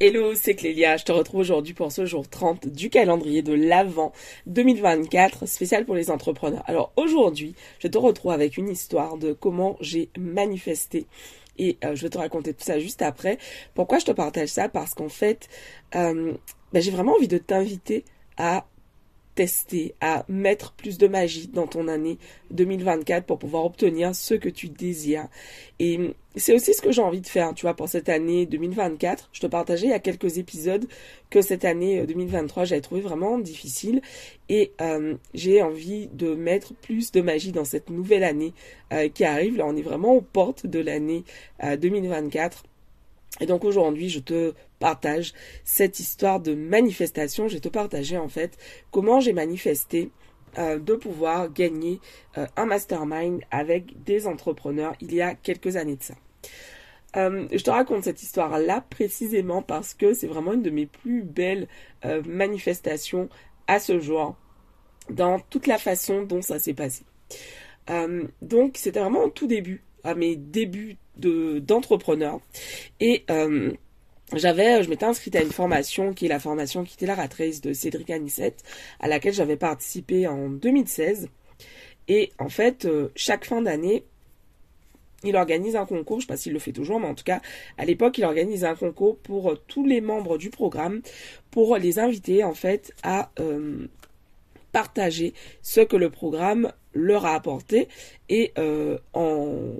[0.00, 0.96] Hello, c'est Clélia.
[0.96, 4.12] Je te retrouve aujourd'hui pour ce jour 30 du calendrier de l'Avent
[4.46, 6.64] 2024, spécial pour les entrepreneurs.
[6.66, 11.06] Alors aujourd'hui, je te retrouve avec une histoire de comment j'ai manifesté.
[11.58, 13.38] Et euh, je vais te raconter tout ça juste après.
[13.74, 14.68] Pourquoi je te partage ça?
[14.68, 15.48] Parce qu'en fait,
[15.94, 16.32] euh,
[16.72, 18.04] ben, j'ai vraiment envie de t'inviter
[18.36, 18.66] à
[19.34, 22.18] tester, à mettre plus de magie dans ton année
[22.50, 25.28] 2024 pour pouvoir obtenir ce que tu désires.
[25.78, 29.30] Et c'est aussi ce que j'ai envie de faire, tu vois, pour cette année 2024.
[29.32, 30.86] Je te partageais il y a quelques épisodes
[31.30, 34.00] que cette année 2023, euh, j'avais trouvé vraiment difficile
[34.48, 38.52] et euh, j'ai envie de mettre plus de magie dans cette nouvelle année
[38.92, 39.56] euh, qui arrive.
[39.56, 41.24] Là, on est vraiment aux portes de l'année
[41.62, 42.64] 2024.
[43.40, 45.32] Et donc aujourd'hui, je te partage
[45.64, 47.48] cette histoire de manifestation.
[47.48, 48.56] Je vais te partager en fait
[48.90, 50.10] comment j'ai manifesté
[50.58, 52.00] euh, de pouvoir gagner
[52.38, 56.14] euh, un mastermind avec des entrepreneurs il y a quelques années de ça.
[57.16, 61.22] Euh, je te raconte cette histoire-là précisément parce que c'est vraiment une de mes plus
[61.22, 61.66] belles
[62.26, 63.28] manifestations
[63.66, 64.36] à ce jour
[65.10, 67.04] dans toute la façon dont ça s'est passé.
[68.42, 72.40] donc c'était vraiment au tout début, à mes débuts de d'entrepreneur.
[73.00, 73.72] Et euh,
[74.34, 77.60] j'avais, je m'étais inscrite à une formation qui est la formation qui était la ratrice
[77.60, 78.62] de Cédric Anissette,
[79.00, 81.28] à laquelle j'avais participé en 2016.
[82.08, 84.04] Et en fait, euh, chaque fin d'année,
[85.22, 87.40] il organise un concours, je sais pas s'il le fait toujours, mais en tout cas,
[87.78, 91.00] à l'époque, il organise un concours pour euh, tous les membres du programme,
[91.50, 93.30] pour les inviter en fait à
[94.72, 97.88] partager ce que le programme leur a apporté.
[98.28, 98.52] Et
[99.12, 99.74] en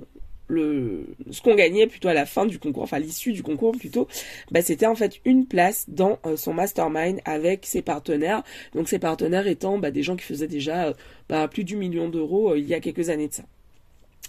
[0.49, 4.07] ce qu'on gagnait plutôt à la fin du concours, enfin l'issue du concours plutôt,
[4.51, 8.43] bah c'était en fait une place dans euh, son mastermind avec ses partenaires.
[8.73, 10.93] Donc ses partenaires étant bah, des gens qui faisaient déjà euh,
[11.29, 13.43] bah, plus du million d'euros euh, il y a quelques années de ça.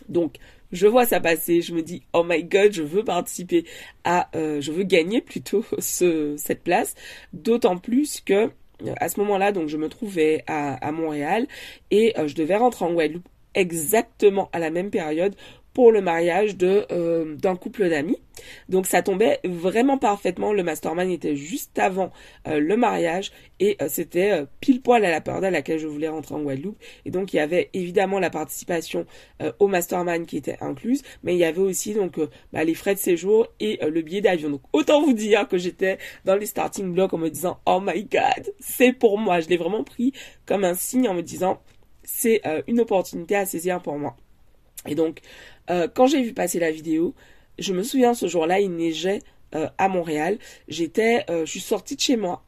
[0.09, 0.37] Donc
[0.73, 3.65] je vois ça passer, je me dis oh my god, je veux participer
[4.05, 6.95] à, je veux gagner plutôt ce, cette place,
[7.33, 8.51] d'autant plus que
[9.01, 11.47] à ce moment-là, donc je me trouvais à, à Montréal
[11.91, 15.35] et je devais rentrer en Guadeloupe exactement à la même période
[15.77, 18.17] pour le mariage de euh, d'un couple d'amis.
[18.71, 20.55] Donc ça tombait vraiment parfaitement.
[20.55, 22.13] Le mastermind était juste avant
[22.49, 26.09] euh, le mariage et euh, c'était pile poil à la période à laquelle je voulais
[26.09, 26.79] rentrer en Guadeloupe.
[27.05, 29.05] Et donc il y avait évidemment la participation
[29.59, 32.19] au mastermind qui était incluse, mais il y avait aussi donc
[32.55, 34.49] bah, les frais de séjour et le billet d'avion.
[34.49, 38.03] Donc autant vous dire que j'étais dans les starting blocks en me disant oh my
[38.05, 39.41] god c'est pour moi.
[39.41, 40.15] Je l'ai vraiment pris
[40.47, 41.61] comme un signe en me disant
[42.03, 44.17] c'est une opportunité à saisir pour moi.
[44.87, 45.21] Et donc,
[45.71, 47.15] euh, quand j'ai vu passer la vidéo,
[47.59, 49.21] je me souviens ce jour-là, il neigeait
[49.55, 50.39] euh, à Montréal.
[50.69, 52.43] J'étais, euh, je suis sortie de chez moi.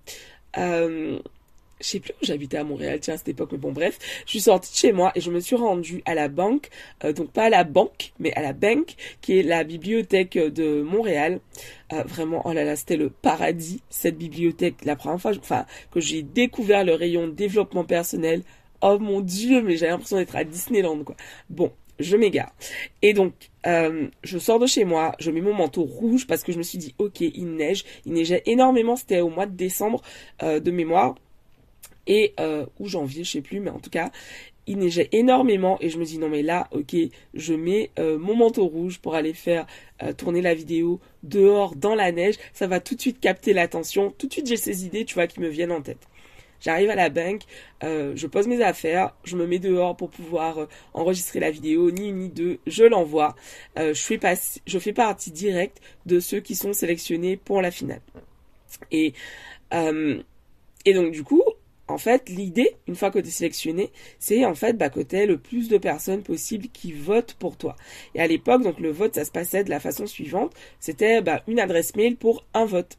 [0.56, 4.31] Je sais plus où j'habitais à Montréal, tiens, à cette époque, mais bon, bref, je
[4.31, 6.71] suis sortie de chez moi et je me suis rendue à la banque,
[7.15, 11.38] donc pas à la banque, mais à la banque, qui est la bibliothèque de Montréal.
[12.06, 14.84] vraiment, oh là là, c'était le paradis, cette bibliothèque.
[14.84, 18.43] La première fois, enfin, que j'ai découvert le rayon développement personnel,
[18.82, 21.16] oh mon dieu, mais j'ai l'impression d'être à Disneyland, quoi.
[21.49, 22.53] Bon, je m'égare.
[23.03, 23.33] Et donc,
[23.67, 26.63] euh, je sors de chez moi, je mets mon manteau rouge parce que je me
[26.63, 27.85] suis dit, ok, il neige.
[28.07, 30.03] Il neigeait énormément, c'était au mois de décembre
[30.43, 31.15] euh, de mémoire.
[32.07, 34.11] Et, euh, ou janvier, je sais plus, mais en tout cas,
[34.67, 36.95] il neigeait énormément et je me dis non mais là ok
[37.33, 39.67] je mets mon manteau rouge pour aller faire
[40.19, 44.27] tourner la vidéo dehors dans la neige ça va tout de suite capter l'attention tout
[44.27, 46.07] de suite j'ai ces idées tu vois qui me viennent en tête
[46.61, 47.43] J'arrive à la banque,
[47.85, 51.91] euh, je pose mes affaires, je me mets dehors pour pouvoir euh, enregistrer la vidéo,
[51.91, 53.37] ni une ni deux, je l'envoie.
[53.79, 54.19] Euh, je, fais
[54.67, 58.01] je fais partie directe de ceux qui sont sélectionnés pour la finale.
[58.91, 59.15] Et,
[59.73, 61.43] et donc du coup,
[61.89, 65.27] en fait, l'idée, une fois que tu es sélectionné, c'est en fait bah, que tu
[65.27, 67.77] le plus de personnes possible qui votent pour toi.
[68.15, 70.53] Et à l'époque, donc le vote, ça se passait de la façon suivante.
[70.81, 72.99] C'était bah, une adresse mail pour un vote.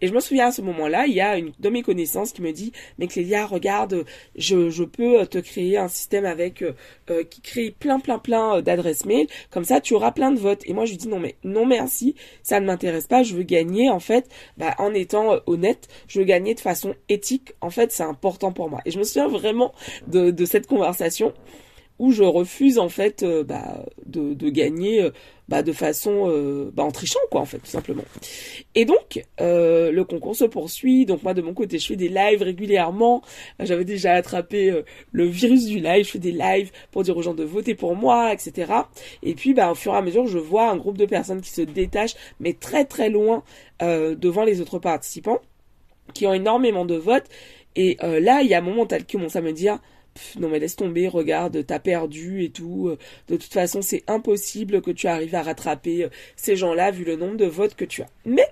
[0.00, 2.42] Et je me souviens à ce moment-là, il y a une de mes connaissances qui
[2.42, 4.04] me dit, mais Clélia, regarde,
[4.36, 6.72] je, peux te créer un système avec euh,
[7.10, 10.38] euh, qui crée plein plein plein euh, d'adresses mail, comme ça tu auras plein de
[10.38, 10.62] votes.
[10.66, 13.42] Et moi je lui dis non mais non merci, ça ne m'intéresse pas, je veux
[13.42, 17.52] gagner en fait, bah, en étant honnête, je veux gagner de façon éthique.
[17.60, 18.80] En fait, c'est important pour moi.
[18.84, 19.72] Et je me souviens vraiment
[20.06, 21.32] de, de cette conversation
[21.98, 25.10] où je refuse en fait euh, bah, de, gagner euh,
[25.48, 28.04] bah, de façon euh, bah, en trichant quoi en fait tout simplement.
[28.74, 31.06] Et donc le concours se poursuit.
[31.06, 33.22] Donc moi de mon côté je fais des lives régulièrement.
[33.60, 34.82] J'avais déjà attrapé
[35.12, 36.04] le virus du live.
[36.06, 38.72] Je fais des lives pour dire aux gens de voter pour moi, etc.
[39.22, 41.50] Et puis bah, au fur et à mesure je vois un groupe de personnes qui
[41.50, 43.42] se détachent mais très très loin
[43.80, 45.40] devant les autres participants
[46.14, 47.26] qui ont énormément de votes.
[47.76, 49.78] Et là il y a un moment où qui commence à me dire
[50.38, 52.88] non mais laisse tomber, regarde, t'as perdu et tout.
[52.88, 57.04] Euh, de toute façon, c'est impossible que tu arrives à rattraper euh, ces gens-là vu
[57.04, 58.08] le nombre de votes que tu as.
[58.24, 58.46] Mais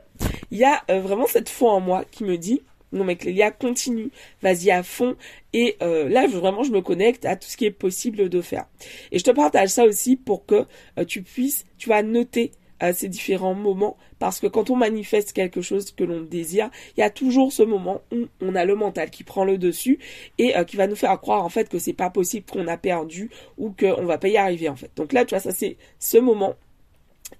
[0.50, 2.62] il y a vraiment cette foi en moi qui me dit
[2.92, 4.10] non mais Clélia, continue,
[4.42, 5.16] vas-y à fond.
[5.52, 8.66] Et euh, là, vraiment, je me connecte à tout ce qui est possible de faire.
[9.10, 10.66] Et je te partage ça aussi pour que
[10.98, 15.32] euh, tu puisses, tu vas noter euh, ces différents moments, parce que quand on manifeste
[15.32, 18.74] quelque chose que l'on désire, il y a toujours ce moment où on a le
[18.74, 19.98] mental qui prend le dessus
[20.38, 23.30] et qui va nous faire croire en fait que c'est pas possible, qu'on a perdu
[23.58, 24.90] ou qu'on va pas y arriver en fait.
[24.96, 26.54] Donc là, tu vois, ça c'est ce moment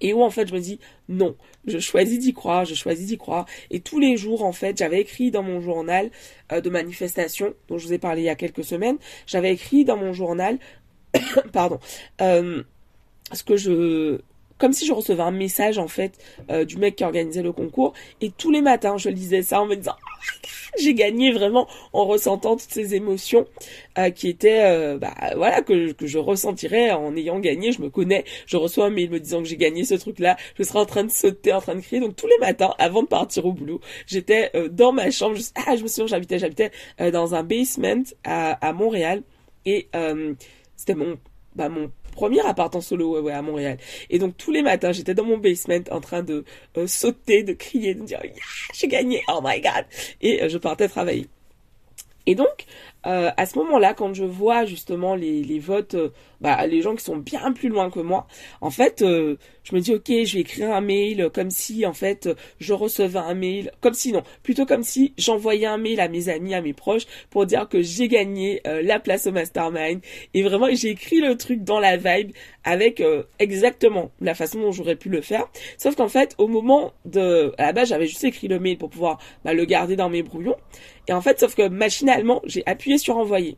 [0.01, 0.79] et où en fait je me dis
[1.09, 1.35] non,
[1.65, 3.45] je choisis d'y croire, je choisis d'y croire.
[3.71, 6.11] Et tous les jours en fait, j'avais écrit dans mon journal
[6.51, 8.97] euh, de manifestation dont je vous ai parlé il y a quelques semaines,
[9.27, 10.59] j'avais écrit dans mon journal,
[11.53, 11.79] pardon,
[12.21, 12.63] euh,
[13.31, 14.19] ce que je
[14.57, 16.13] comme si je recevais un message en fait
[16.49, 17.93] euh, du mec qui organisait le concours.
[18.21, 20.47] Et tous les matins je lisais ça en me disant oh
[20.79, 23.45] j'ai gagné vraiment en ressentant toutes ces émotions
[23.97, 27.71] euh, qui étaient euh, bah voilà que, je ressentirais en ayant gagné.
[27.71, 30.37] Je me connais je reçois un mail me disant que j'ai gagné ce truc là
[30.57, 32.01] je serais en train de sauter en train de crier.
[32.01, 35.37] Donc tous les matins avant de partir au boulot j'étais dans ma chambre.
[35.55, 36.71] Ah je me souviens j'habitais j'habitais
[37.11, 39.23] dans un basement à, à Montréal.
[39.65, 39.87] Et
[40.75, 41.17] c'était mon
[41.55, 43.77] bah mon premier appart en solo à Montréal.
[44.09, 46.45] Et donc tous les matins, j'étais dans mon basement en train de
[46.77, 48.33] euh, sauter, de crier, de dire yeah,
[48.73, 49.85] j'ai gagné, oh my god.
[50.21, 51.27] Et euh, je partais travailler.
[52.25, 52.65] Et donc,
[53.05, 56.09] euh, à ce moment-là, quand je vois justement les, les votes, euh,
[56.41, 58.27] bah, les gens qui sont bien plus loin que moi,
[58.61, 61.93] en fait, euh, je me dis ok, je vais écrire un mail comme si en
[61.93, 62.29] fait
[62.59, 66.29] je recevais un mail, comme si non, plutôt comme si j'envoyais un mail à mes
[66.29, 70.01] amis, à mes proches pour dire que j'ai gagné la place au mastermind.
[70.33, 72.31] Et vraiment, j'ai écrit le truc dans la vibe
[72.65, 73.01] avec
[73.39, 75.47] exactement la façon dont j'aurais pu le faire.
[75.77, 78.89] Sauf qu'en fait, au moment de, à la base, j'avais juste écrit le mail pour
[78.89, 80.57] pouvoir bah, le garder dans mes brouillons.
[81.07, 83.57] Et en fait, sauf que machinalement, j'ai appuyé sur envoyer.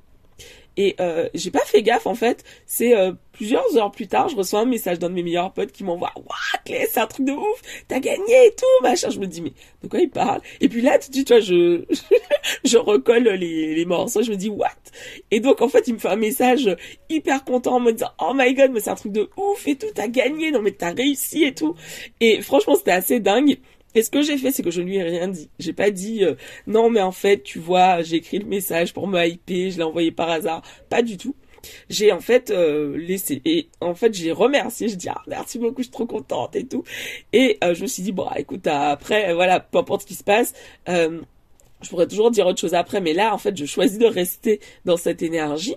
[0.77, 2.43] Et euh, j'ai pas fait gaffe en fait.
[2.65, 5.71] C'est euh, plusieurs heures plus tard, je reçois un message d'un de mes meilleurs potes
[5.71, 9.09] qui m'envoie Waouh, c'est un truc de ouf, t'as gagné et tout, machin.
[9.09, 9.53] Je me dis mais
[9.83, 10.41] de quoi il parle?
[10.59, 11.85] Et puis là tout de tu je
[12.65, 14.21] je recolle les, les morceaux.
[14.21, 14.69] Je me dis what?
[15.31, 16.75] Et donc en fait, il me fait un message
[17.09, 19.77] hyper content en me disant oh my god, mais c'est un truc de ouf et
[19.77, 21.75] tout, t'as gagné, non mais t'as réussi et tout.
[22.19, 23.57] Et franchement, c'était assez dingue.
[23.95, 25.49] Et ce que j'ai fait, c'est que je lui ai rien dit.
[25.57, 26.35] J'ai pas dit euh,
[26.67, 29.83] non, mais en fait, tu vois, j'ai écrit le message pour me hyper, je l'ai
[29.83, 30.61] envoyé par hasard.
[30.89, 31.35] Pas du tout.
[31.89, 34.89] J'ai en fait euh, laissé et en fait j'ai remercié.
[34.89, 36.83] Je dis ah merci beaucoup, je suis trop contente et tout.
[37.33, 40.23] Et euh, je me suis dit bon, écoute, après voilà, peu importe ce qui se
[40.23, 40.53] passe.
[40.87, 44.59] je pourrais toujours dire autre chose après, mais là, en fait, je choisis de rester
[44.83, 45.75] dans cette énergie.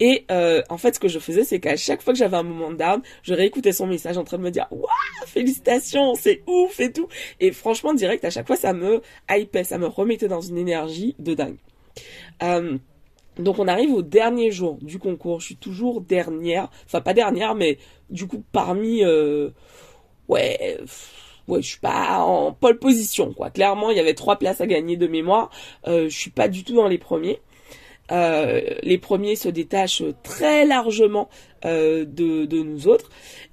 [0.00, 2.42] Et euh, en fait, ce que je faisais, c'est qu'à chaque fois que j'avais un
[2.42, 4.86] moment d'arme, je réécoutais son message en train de me dire waouh,
[5.26, 7.08] félicitations, c'est ouf et tout.
[7.40, 11.16] Et franchement, direct, à chaque fois, ça me hypait, ça me remettait dans une énergie
[11.18, 11.56] de dingue.
[12.42, 12.78] Euh,
[13.38, 15.40] donc on arrive au dernier jour du concours.
[15.40, 17.78] Je suis toujours dernière, enfin pas dernière, mais
[18.10, 19.50] du coup parmi, euh,
[20.28, 20.78] ouais.
[21.46, 23.48] Ouais, je suis pas en pole position, quoi.
[23.48, 25.48] Clairement, il y avait trois places à gagner de mémoire.
[25.86, 27.40] Euh, je suis pas du tout dans les premiers.
[28.10, 31.28] Euh, les premiers se détachent très largement
[31.64, 33.10] euh, de, de, nous autres.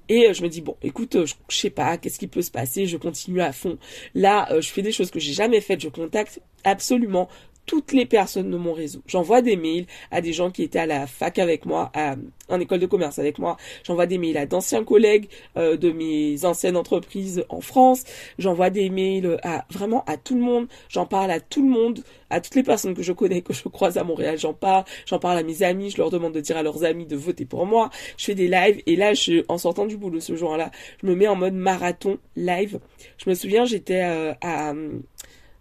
[0.08, 2.50] Et euh, je me dis bon, écoute, je, je sais pas, qu'est-ce qui peut se
[2.50, 2.86] passer?
[2.86, 3.78] Je continue à fond.
[4.14, 5.80] Là, je fais des choses que j'ai jamais faites.
[5.80, 7.28] Je contacte absolument
[7.66, 9.02] toutes les personnes de mon réseau.
[9.06, 12.16] J'envoie des mails à des gens qui étaient à la fac avec moi, à,
[12.48, 13.56] en école de commerce avec moi.
[13.84, 18.04] J'envoie des mails à d'anciens collègues euh, de mes anciennes entreprises en France.
[18.38, 20.68] J'envoie des mails à vraiment à tout le monde.
[20.88, 23.68] J'en parle à tout le monde, à toutes les personnes que je connais, que je
[23.68, 24.38] croise à Montréal.
[24.38, 24.84] J'en parle.
[25.06, 25.90] J'en parle à mes amis.
[25.90, 27.90] Je leur demande de dire à leurs amis de voter pour moi.
[28.16, 30.70] Je fais des lives et là, je, en sortant du boulot ce jour-là,
[31.02, 32.78] je me mets en mode marathon live.
[33.18, 34.72] Je me souviens, j'étais euh, à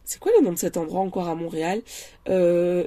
[0.06, 1.82] c'est quoi le nom de cet endroit encore à Montréal?
[2.30, 2.86] Euh,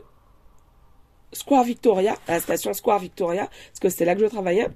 [1.33, 4.69] Square Victoria, la station Square Victoria, parce que c'était là que je travaillais.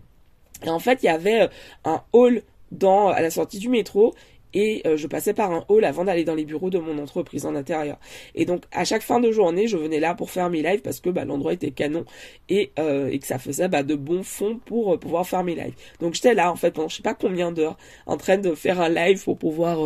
[0.64, 1.48] Et en fait, il y avait euh,
[1.84, 4.14] un hall dans à la sortie du métro
[4.54, 7.46] et euh, je passais par un hall avant d'aller dans les bureaux de mon entreprise
[7.46, 7.98] en intérieur.
[8.34, 11.00] Et donc à chaque fin de journée, je venais là pour faire mes lives parce
[11.00, 12.04] que bah, l'endroit était canon
[12.50, 15.74] et, et que ça faisait bah, de bons fonds pour pouvoir faire mes lives.
[16.00, 18.78] Donc j'étais là en fait pendant je sais pas combien d'heures en train de faire
[18.78, 19.78] un live pour pouvoir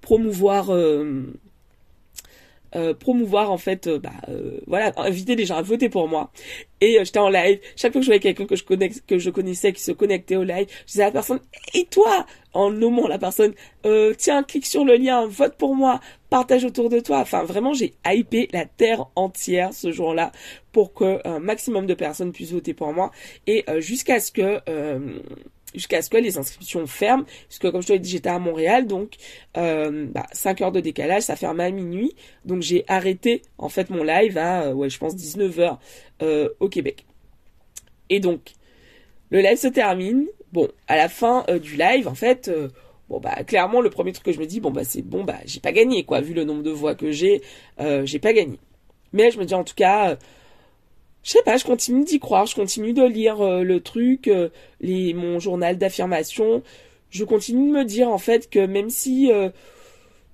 [0.00, 0.70] promouvoir
[2.76, 6.30] euh, promouvoir en fait euh, bah euh, voilà inviter les gens à voter pour moi.
[6.80, 7.58] Et j'étais en live.
[7.76, 10.36] Chaque fois que je voyais quelqu'un que je connais que je connaissais qui se connectait
[10.36, 11.40] au live je disais à la personne
[11.74, 12.26] et toi?
[12.54, 13.52] En nommant la personne
[14.16, 17.94] tiens clique sur le lien vote pour moi partage autour de toi enfin vraiment j'ai
[18.06, 20.32] hypé la terre entière ce jour-là
[20.72, 23.10] pour que un maximum de personnes puissent voter pour moi.
[23.46, 24.60] Et jusqu'à ce que
[25.74, 28.86] jusqu'à ce que les inscriptions ferment, puisque comme je te l'ai dit, j'étais à Montréal,
[28.86, 29.14] donc
[29.56, 33.90] euh, bah, 5 heures de décalage, ça ferme à minuit, donc j'ai arrêté en fait
[33.90, 35.78] mon live à, euh, ouais, je pense 19 heures
[36.22, 37.04] euh, au Québec.
[38.10, 38.52] Et donc,
[39.30, 42.50] le live se termine, bon, à la fin du live, en fait,
[43.10, 45.38] bon bah clairement le premier truc que je me dis bon bah c'est bon bah
[45.46, 46.20] j'ai pas gagné quoi.
[46.20, 47.42] Vu le nombre de voix que j'ai
[47.78, 48.58] j'ai pas gagné.
[49.12, 50.16] Mais je me dis en tout cas
[51.22, 54.30] je sais pas je continue d'y croire je continue de lire euh, le truc
[54.80, 56.62] les mon journal d'affirmation
[57.10, 59.30] je continue de me dire en fait que même si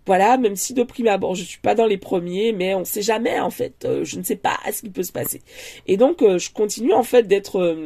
[0.06, 3.00] voilà, même si de prime abord je suis pas dans les premiers, mais on sait
[3.00, 3.86] jamais en fait.
[4.02, 5.40] je ne sais pas ce qui peut se passer.
[5.86, 7.76] Et donc je continue en fait d'être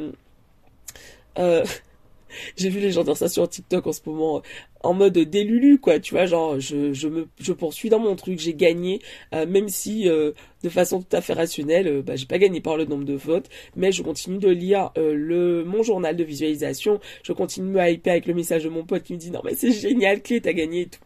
[2.56, 4.42] j'ai vu les gens dire ça sur TikTok en ce moment
[4.82, 9.00] en mode délulu quoi tu vois genre je, je poursuis dans mon truc j'ai gagné.
[9.34, 10.32] Euh, même si euh,
[10.62, 13.14] de façon tout à fait rationnelle euh, bah, j'ai pas gagné par le nombre de
[13.14, 17.00] votes mais je continue de lire le mon journal de visualisation.
[17.22, 19.40] Je continue de me hyper avec le message de mon pote qui me dit non
[19.44, 21.00] mais c'est génial clé t'as gagné et tout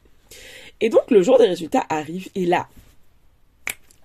[0.80, 2.68] et donc le jour des résultats arrive et là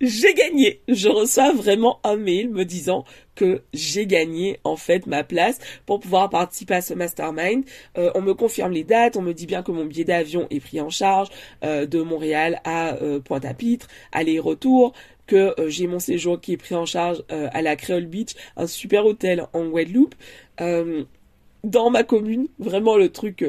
[0.01, 0.81] j'ai gagné.
[0.87, 5.99] Je reçois vraiment un mail me disant que j'ai gagné en fait ma place pour
[5.99, 7.63] pouvoir participer à ce mastermind.
[7.97, 10.59] Euh, on me confirme les dates, on me dit bien que mon billet d'avion est
[10.59, 11.29] pris en charge
[11.63, 14.93] euh, de Montréal à euh, Pointe-à-Pitre, aller-retour,
[15.25, 19.05] que j'ai mon séjour qui est pris en charge à la Creole Beach, un super
[19.05, 20.15] hôtel en Guadeloupe,
[20.57, 23.43] dans ma commune, vraiment le truc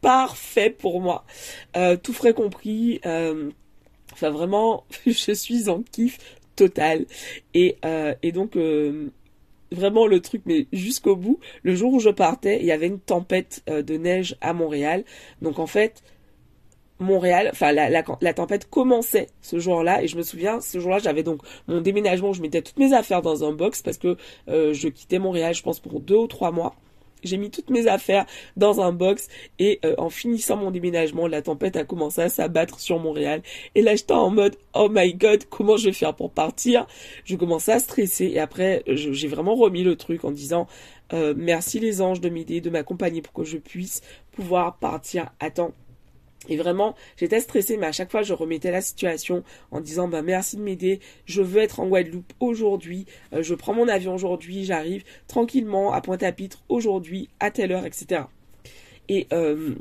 [0.00, 1.24] parfait pour moi,
[2.02, 3.00] tout frais compris.
[4.20, 6.18] Enfin vraiment, je suis en kiff
[6.56, 7.06] total.
[7.54, 9.08] Et, euh, donc euh,
[9.72, 13.00] vraiment le truc, mais jusqu'au bout, le jour où je partais, il y avait une
[13.00, 15.04] tempête euh, de neige à Montréal.
[15.40, 16.02] Donc en fait,
[16.98, 18.02] Montréal, enfin la,
[18.34, 22.42] tempête commençait ce jour-là et je me souviens ce jour-là j'avais donc mon déménagement, je
[22.42, 26.00] mettais toutes mes affaires dans un box parce que je quittais Montréal je pense pour
[26.00, 26.76] deux ou trois mois
[27.22, 31.42] j'ai mis toutes mes affaires dans un box et euh, en finissant mon déménagement, la
[31.42, 33.42] tempête a commencé à s'abattre sur Montréal.
[33.74, 36.86] Et là, j'étais en mode, oh my god, comment je vais faire pour partir?
[37.24, 40.66] Je commençais à stresser et après, j'ai vraiment remis le truc en disant,
[41.12, 45.50] euh, merci les anges de m'aider, de m'accompagner pour que je puisse pouvoir partir à
[45.50, 45.72] temps.
[46.48, 50.22] Et vraiment, j'étais stressée, mais à chaque fois, je remettais la situation en disant, bah,
[50.22, 53.04] merci de m'aider, je veux être en Guadeloupe aujourd'hui,
[53.34, 58.22] euh, je prends mon avion aujourd'hui, j'arrive tranquillement à Pointe-à-Pitre aujourd'hui, à telle heure, etc.
[59.08, 59.74] Et, euh,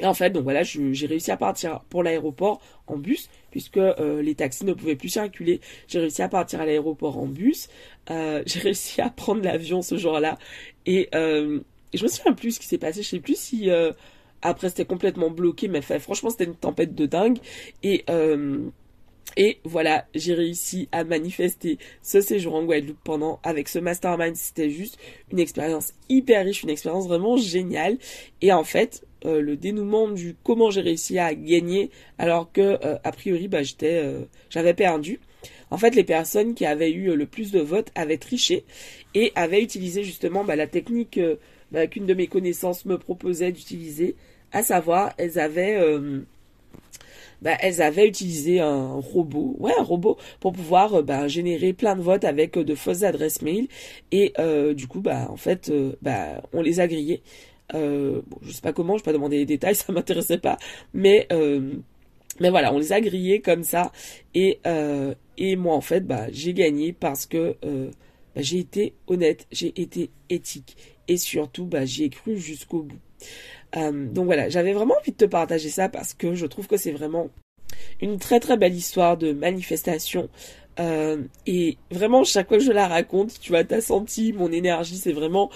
[0.00, 4.36] en fait, donc voilà, j'ai réussi à partir pour l'aéroport en bus, puisque euh, les
[4.36, 5.60] taxis ne pouvaient plus circuler.
[5.88, 7.68] J'ai réussi à partir à l'aéroport en bus.
[8.08, 10.38] j'ai réussi à prendre l'avion ce jour-là.
[10.86, 13.02] Et, et, je me souviens plus ce qui s'est passé.
[13.02, 13.70] Je sais plus si
[14.42, 17.38] après, c'était complètement bloqué, mais franchement, c'était une tempête de dingue.
[17.82, 18.68] Et, euh,
[19.36, 24.36] et voilà, j'ai réussi à manifester ce séjour en Guadeloupe pendant, avec ce mastermind.
[24.36, 24.98] C'était juste
[25.32, 27.98] une expérience hyper riche, une expérience vraiment géniale.
[28.42, 32.98] Et en fait, euh, le dénouement du comment j'ai réussi à gagner alors que euh,
[33.02, 33.62] a priori bah
[34.48, 35.18] j'avais perdu
[35.72, 38.64] en fait les personnes qui avaient eu le plus de votes avaient triché
[39.16, 41.18] et avaient utilisé justement bah, la technique
[41.70, 44.16] bah, qu'une de mes connaissances me proposait d'utiliser,
[44.52, 46.20] à savoir, elles avaient, euh,
[47.42, 51.96] bah, elles avaient utilisé un robot, ouais, un robot pour pouvoir euh, bah, générer plein
[51.96, 53.68] de votes avec euh, de fausses adresses mail.
[54.12, 54.32] Et
[54.74, 57.22] du coup, bah, en fait, bah, on les a grillés.
[57.72, 60.58] bon, je sais pas comment, je vais pas demander les détails, ça m'intéressait pas,
[60.94, 61.28] mais
[62.40, 63.92] mais voilà, on les a grillés comme ça.
[64.34, 64.60] Et
[65.36, 70.10] et moi en fait, bah, j'ai gagné parce que bah, j'ai été honnête, j'ai été
[70.30, 70.76] éthique
[71.08, 72.98] et surtout bah, j'y ai cru jusqu'au bout.
[73.76, 76.76] Euh, donc voilà, j'avais vraiment envie de te partager ça parce que je trouve que
[76.76, 77.28] c'est vraiment
[78.00, 80.28] une très très belle histoire de manifestation.
[80.80, 84.96] Euh, et vraiment, chaque fois que je la raconte, tu vois, t'as senti mon énergie,
[84.96, 85.50] c'est vraiment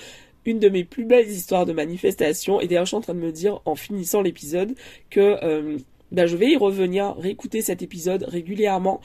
[0.45, 2.61] une de mes plus belles histoires de manifestation.
[2.61, 4.75] Et d'ailleurs, je suis en train de me dire, en finissant l'épisode,
[5.11, 5.79] que euh,
[6.11, 9.01] ben, je vais y revenir, réécouter cet épisode régulièrement.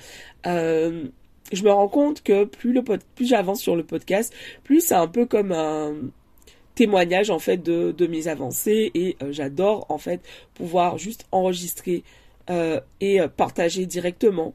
[1.53, 4.33] Je me rends compte que plus le plus j'avance sur le podcast,
[4.65, 5.95] plus c'est un peu comme un
[6.77, 10.22] témoignage en fait de, de mes avancées et euh, j'adore en fait
[10.53, 12.03] pouvoir juste enregistrer
[12.51, 14.53] euh, et euh, partager directement.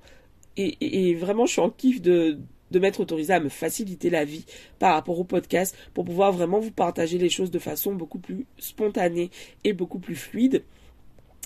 [0.57, 2.39] Et, vraiment je suis en kiff de,
[2.71, 4.45] de m'être autorisé à me faciliter la vie
[4.79, 8.47] par rapport au podcast pour pouvoir vraiment vous partager les choses de façon beaucoup plus
[8.59, 9.31] spontanée
[9.65, 10.63] et beaucoup plus fluide.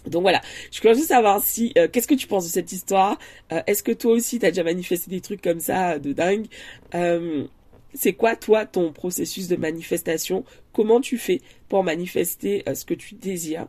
[0.09, 0.40] Donc voilà,
[0.71, 3.18] je voulais juste savoir si qu'est-ce que tu penses de cette histoire?
[3.66, 6.47] Est-ce que toi aussi t'as déjà manifesté des trucs comme ça de dingue?
[7.96, 10.44] C'est quoi toi ton processus de manifestation?
[10.72, 13.66] Comment tu fais pour manifester euh, ce que tu désires?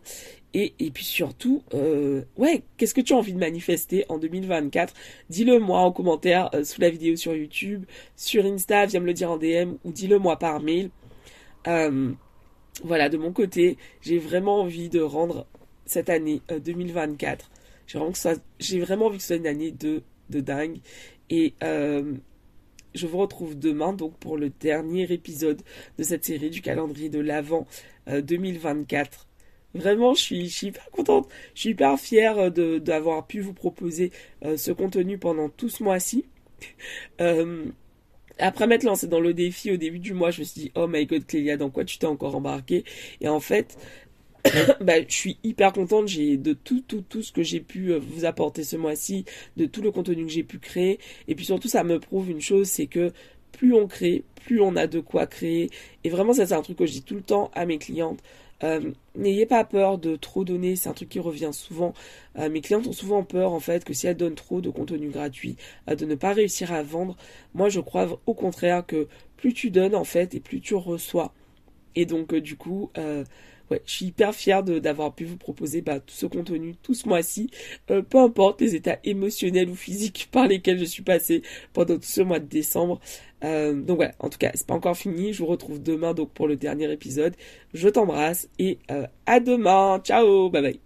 [0.53, 4.91] Et, puis surtout, euh, ouais, qu'est-ce que tu as envie de manifester en 2024
[5.29, 9.13] Dis-le moi en commentaire euh, sous la vidéo sur YouTube, sur Insta, viens me le
[9.13, 10.89] dire en DM ou dis-le moi par mail.
[12.83, 15.45] voilà, de mon côté, j'ai vraiment envie de rendre
[15.85, 17.51] cette année 2024.
[17.85, 18.13] J'ai vraiment,
[18.59, 20.79] j'ai vraiment envie que ce soit une année de, de dingue.
[21.29, 21.53] Et
[22.97, 25.61] je vous retrouve demain donc pour le dernier épisode
[25.97, 27.65] de cette série du calendrier de l'Avent
[28.07, 29.27] 2024.
[29.73, 31.29] Vraiment, je suis, hyper contente.
[31.53, 34.11] Je suis hyper fière de d'avoir pu vous proposer
[34.41, 36.25] ce contenu pendant tout ce mois-ci.
[37.21, 37.65] Euh,
[38.39, 40.87] après m'être lancé dans le défi au début du mois, je me suis dit, oh
[40.87, 42.83] my god, Clélia, dans quoi tu t'es encore embarqué
[43.21, 43.77] Et en fait,
[44.81, 46.05] bah, je suis hyper contente.
[46.07, 49.25] De tout, tout, ce que j'ai pu euh, vous apporter ce mois-ci,
[49.55, 50.99] de tout le contenu que j'ai pu créer.
[51.27, 53.11] Et puis surtout, ça me prouve une chose, c'est que
[53.51, 55.69] plus on crée, plus on a de quoi créer.
[56.03, 58.21] Et vraiment, ça, c'est un truc que je dis tout le temps à mes clientes.
[58.63, 61.93] Euh, n'ayez pas peur de trop donner, c'est un truc qui revient souvent.
[62.39, 65.09] Euh, mes clientes ont souvent peur en fait que si elles donnent trop de contenu
[65.09, 67.15] gratuit, de ne pas réussir à vendre.
[67.53, 71.33] Moi je crois au contraire que plus tu donnes en fait et plus tu reçois.
[71.95, 72.89] Et donc du coup,
[73.71, 77.07] ouais, je suis hyper fière d'avoir pu vous proposer bah, tout ce contenu tout ce
[77.07, 77.49] mois-ci,
[77.91, 81.41] euh, peu importe les états émotionnels ou physiques par lesquels je suis passée
[81.73, 82.99] pendant tout ce mois de décembre.
[83.43, 85.33] Euh, donc voilà, en tout cas, c'est pas encore fini.
[85.33, 87.35] Je vous retrouve demain donc pour le dernier épisode.
[87.73, 89.99] Je t'embrasse et euh, à demain.
[90.03, 90.79] Ciao, bye bye.